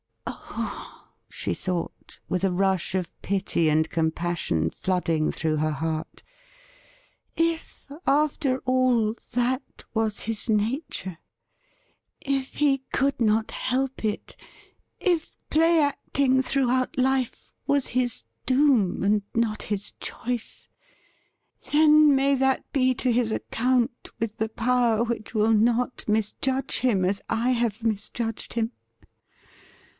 'Oh,' 0.51 1.13
she 1.29 1.53
thought, 1.53 2.19
with 2.27 2.43
a 2.43 2.51
rush 2.51 2.95
of 2.95 3.15
pity 3.21 3.69
and 3.69 3.87
compassion 3.89 4.69
flooding 4.71 5.31
through 5.31 5.57
her 5.57 5.71
heart, 5.71 6.23
'if, 7.35 7.85
after 8.07 8.57
all, 8.65 9.13
that 9.33 9.61
was 9.93 10.21
his 10.21 10.49
nature, 10.49 11.19
if 12.19 12.55
he 12.55 12.79
could 12.91 13.19
not 13.21 13.51
help 13.51 14.03
it, 14.03 14.35
if 14.99 15.37
play 15.51 15.79
acting 15.79 16.41
throughout 16.41 16.93
THE 16.93 17.03
RING 17.03 17.11
RETURNED 17.11 17.27
815 17.65 17.65
life 17.65 17.67
was 17.67 17.87
his 17.89 18.23
doom 18.47 19.03
and 19.03 19.21
not 19.35 19.63
his 19.63 19.93
choice, 20.01 20.67
then 21.71 22.13
may 22.15 22.33
that 22.35 22.69
be 22.73 22.93
to 22.95 23.11
his 23.11 23.31
account 23.31 24.09
with 24.19 24.37
the 24.37 24.49
Power 24.49 25.03
which 25.03 25.33
will 25.35 25.53
not 25.53 26.05
misjudge 26.07 26.79
him 26.79 27.05
as 27.05 27.21
I 27.29 27.51
have 27.51 27.83
misjudged 27.83 28.53
him! 28.53 28.71